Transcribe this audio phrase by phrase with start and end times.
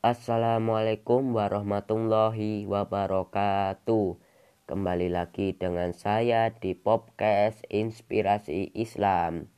[0.00, 4.16] Assalamualaikum warahmatullahi wabarakatuh.
[4.64, 9.52] Kembali lagi dengan saya di podcast Inspirasi Islam.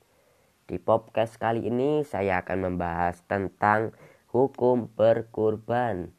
[0.67, 3.95] Di podcast kali ini saya akan membahas tentang
[4.35, 6.11] hukum berkurban.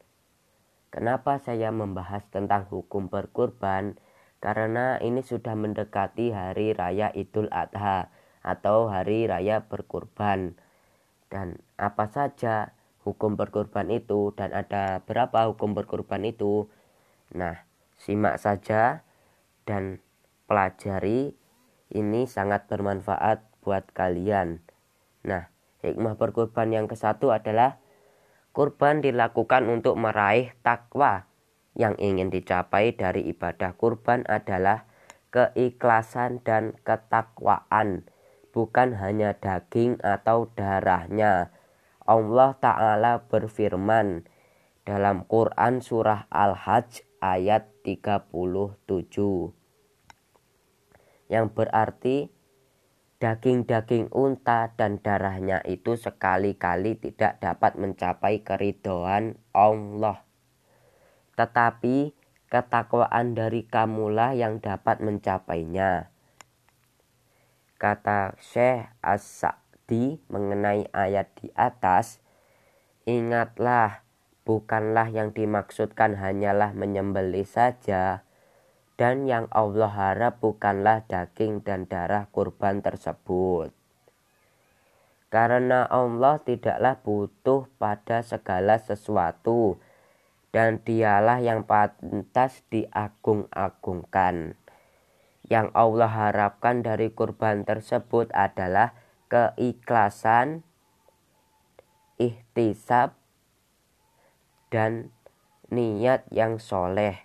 [0.88, 4.00] Kenapa saya membahas tentang hukum berkurban?
[4.40, 8.08] Karena ini sudah mendekati hari raya Idul Adha
[8.40, 10.56] atau hari raya berkurban.
[11.28, 12.72] Dan apa saja
[13.04, 16.66] hukum berkorban itu dan ada berapa hukum berkorban itu.
[17.36, 17.68] Nah,
[18.00, 19.04] simak saja
[19.68, 20.00] dan
[20.48, 21.36] pelajari
[21.92, 24.64] ini sangat bermanfaat buat kalian.
[25.24, 25.52] Nah,
[25.84, 27.80] hikmah berkorban yang ke satu adalah
[28.56, 31.28] kurban dilakukan untuk meraih takwa.
[31.74, 34.86] Yang ingin dicapai dari ibadah kurban adalah
[35.34, 38.06] keikhlasan dan ketakwaan,
[38.54, 41.50] bukan hanya daging atau darahnya
[42.04, 44.28] Allah Ta'ala berfirman
[44.84, 48.28] dalam Quran Surah Al-Hajj ayat 37
[51.32, 52.28] yang berarti
[53.24, 60.28] daging-daging unta dan darahnya itu sekali-kali tidak dapat mencapai keridoan Allah.
[61.40, 62.12] Tetapi
[62.52, 66.12] ketakwaan dari kamulah yang dapat mencapainya.
[67.80, 69.24] Kata Syekh as
[69.84, 72.20] di mengenai ayat di atas,
[73.04, 74.04] ingatlah
[74.44, 78.24] bukanlah yang dimaksudkan hanyalah menyembelih saja,
[78.94, 83.74] dan yang Allah harap bukanlah daging dan darah kurban tersebut.
[85.32, 89.82] Karena Allah tidaklah butuh pada segala sesuatu,
[90.54, 94.54] dan dialah yang pantas diagung-agungkan.
[95.50, 98.94] Yang Allah harapkan dari kurban tersebut adalah
[99.34, 100.62] keikhlasan,
[102.22, 103.18] ihtisab,
[104.70, 105.10] dan
[105.74, 107.18] niat yang soleh.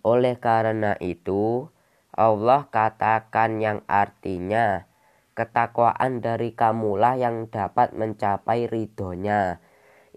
[0.00, 1.68] Oleh karena itu,
[2.16, 4.88] Allah katakan yang artinya
[5.36, 9.60] ketakwaan dari kamulah yang dapat mencapai ridhonya.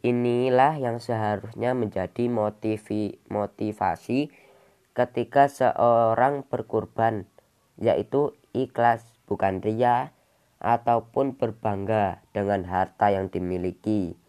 [0.07, 4.31] Inilah yang seharusnya menjadi motivi, motivasi
[4.95, 7.27] ketika seorang berkurban,
[7.75, 10.11] yaitu ikhlas bukan ria
[10.59, 14.19] ataupun berbangga dengan harta yang dimiliki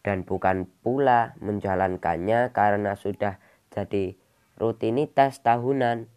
[0.00, 3.42] dan bukan pula menjalankannya karena sudah
[3.74, 4.16] jadi
[4.56, 6.08] rutinitas tahunan.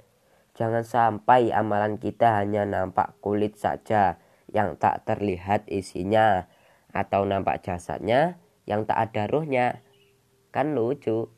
[0.53, 4.21] Jangan sampai amalan kita hanya nampak kulit saja
[4.53, 6.45] yang tak terlihat isinya
[6.93, 8.37] atau nampak jasadnya
[8.69, 9.81] yang tak ada ruhnya.
[10.53, 11.33] Kan lucu.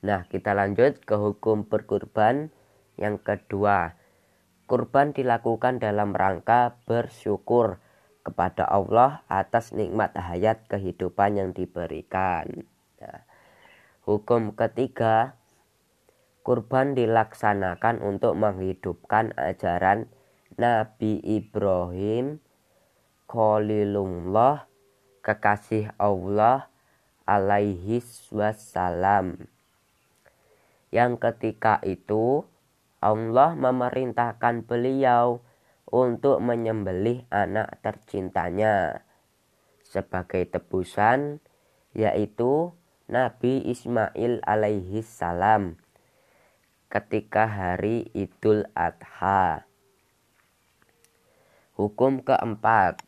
[0.00, 2.54] Nah, kita lanjut ke hukum berkurban
[2.96, 3.99] yang kedua.
[4.70, 7.82] Kurban dilakukan dalam rangka bersyukur
[8.22, 12.46] kepada Allah atas nikmat hayat kehidupan yang diberikan.
[13.02, 13.26] Nah,
[14.06, 15.34] hukum ketiga,
[16.46, 20.06] kurban dilaksanakan untuk menghidupkan ajaran
[20.54, 22.38] Nabi Ibrahim
[23.26, 24.70] Khalilullah
[25.26, 26.70] kekasih Allah
[27.26, 27.98] alaihi
[28.30, 29.50] wassalam
[30.90, 32.42] yang ketika itu
[33.00, 35.40] Allah memerintahkan beliau
[35.88, 39.02] untuk menyembelih anak tercintanya
[39.80, 41.40] sebagai tebusan
[41.96, 42.70] yaitu
[43.10, 45.80] Nabi Ismail alaihi salam
[46.86, 49.66] ketika hari Idul Adha.
[51.74, 53.02] Hukum keempat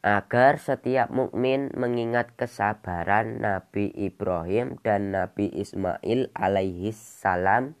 [0.00, 7.79] agar setiap mukmin mengingat kesabaran Nabi Ibrahim dan Nabi Ismail alaihi salam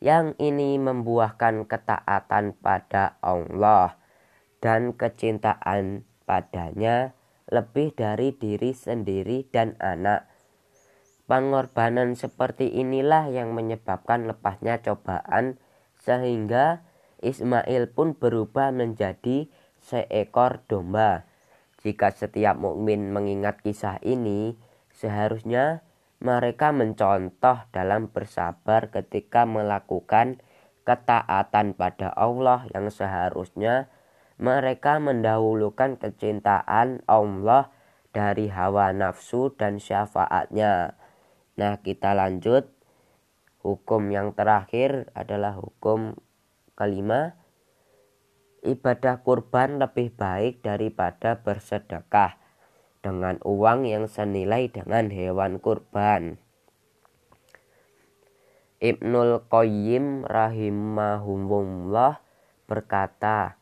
[0.00, 4.00] yang ini membuahkan ketaatan pada Allah
[4.64, 7.12] dan kecintaan padanya
[7.52, 10.24] lebih dari diri sendiri dan anak.
[11.28, 15.60] Pengorbanan seperti inilah yang menyebabkan lepasnya cobaan
[16.00, 16.82] sehingga
[17.20, 19.46] Ismail pun berubah menjadi
[19.78, 21.28] seekor domba.
[21.84, 24.56] Jika setiap mukmin mengingat kisah ini,
[24.92, 25.84] seharusnya
[26.20, 30.44] mereka mencontoh dalam bersabar ketika melakukan
[30.84, 33.88] ketaatan pada Allah yang seharusnya
[34.40, 37.72] mereka mendahulukan kecintaan Allah
[38.12, 40.96] dari hawa nafsu dan syafaatnya.
[41.60, 42.68] Nah, kita lanjut.
[43.60, 46.16] Hukum yang terakhir adalah hukum
[46.72, 47.36] kelima.
[48.64, 52.40] Ibadah kurban lebih baik daripada bersedekah
[53.00, 56.36] dengan uang yang senilai dengan hewan kurban.
[58.80, 62.24] Ibnul Qayyim rahimahumullah
[62.64, 63.60] berkata,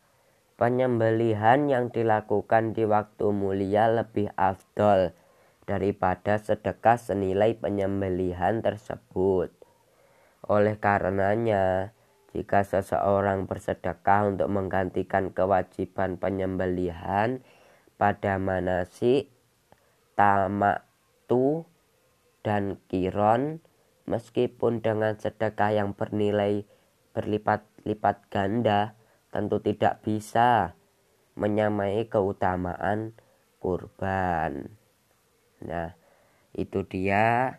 [0.59, 5.15] Penyembelihan yang dilakukan di waktu mulia lebih afdol
[5.71, 9.55] daripada sedekah senilai penyembelihan tersebut.
[10.51, 11.95] Oleh karenanya,
[12.35, 17.39] jika seseorang bersedekah untuk menggantikan kewajiban penyembelihan
[17.99, 19.29] pada manasik,
[20.15, 21.67] tamaktu,
[22.47, 23.61] dan kiron,
[24.09, 26.65] meskipun dengan sedekah yang bernilai
[27.13, 28.95] berlipat-lipat ganda,
[29.35, 30.79] tentu tidak bisa
[31.35, 33.19] menyamai keutamaan
[33.59, 34.73] kurban.
[35.63, 35.99] Nah,
[36.55, 37.59] itu dia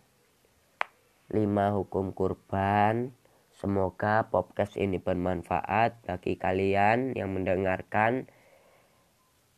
[1.30, 3.13] lima hukum kurban.
[3.59, 8.31] Semoga podcast ini bermanfaat bagi kalian yang mendengarkan.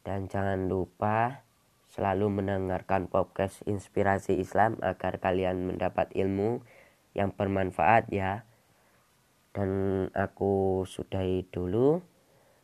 [0.01, 1.45] Dan jangan lupa
[1.91, 6.65] selalu mendengarkan podcast Inspirasi Islam agar kalian mendapat ilmu
[7.13, 8.43] yang bermanfaat ya.
[9.51, 12.01] Dan aku sudahi dulu.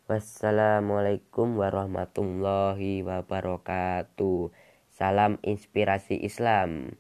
[0.08, 4.50] Wassalamualaikum warahmatullahi wabarakatuh.
[4.88, 6.98] Salam inspirasi Islam